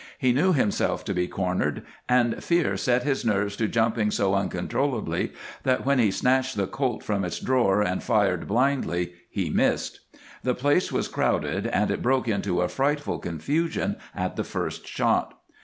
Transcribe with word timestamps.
He 0.17 0.33
knew 0.33 0.51
himself 0.51 1.05
to 1.05 1.13
be 1.13 1.27
cornered, 1.27 1.83
and 2.09 2.43
fear 2.43 2.75
set 2.75 3.03
his 3.03 3.23
nerves 3.23 3.55
to 3.57 3.67
jumping 3.67 4.09
so 4.09 4.33
uncontrollably 4.33 5.31
that 5.61 5.85
when 5.85 5.99
he 5.99 6.09
snatched 6.09 6.55
the 6.57 6.65
Colt's 6.65 7.05
from 7.05 7.23
its 7.23 7.37
drawer 7.39 7.83
and 7.83 8.01
fired 8.01 8.47
blindly, 8.47 9.13
he 9.29 9.51
missed. 9.51 9.99
The 10.41 10.55
place 10.55 10.91
was 10.91 11.07
crowded, 11.07 11.67
and 11.67 11.91
it 11.91 12.01
broke 12.01 12.27
into 12.27 12.61
a 12.63 12.67
frightful 12.67 13.19
confusion 13.19 13.97
at 14.15 14.37
the 14.37 14.43
first 14.43 14.87
shot. 14.87 15.37